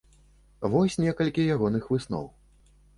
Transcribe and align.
Вось 0.77 0.97
некалькі 1.03 1.47
ягоных 1.59 1.83
высноў. 1.95 2.25